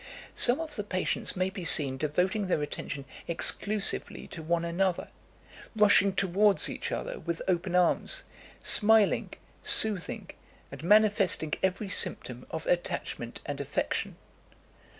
Some 0.33 0.59
of 0.59 0.77
the 0.77 0.83
patients 0.83 1.35
may 1.35 1.51
be 1.51 1.63
seen 1.63 1.97
devoting 1.99 2.47
their 2.47 2.63
attention 2.63 3.05
exclusively 3.27 4.25
to 4.29 4.41
one 4.41 4.65
another, 4.65 5.09
rushing 5.75 6.13
towards 6.15 6.69
each 6.71 6.91
other 6.91 7.19
with 7.19 7.39
open 7.47 7.75
arms, 7.75 8.23
smiling, 8.63 9.29
soothing, 9.61 10.31
and 10.71 10.81
manifesting 10.83 11.53
every 11.61 11.89
symptom 11.89 12.47
of 12.49 12.65
attachment 12.65 13.41
and 13.45 13.61
affection. 13.61 14.15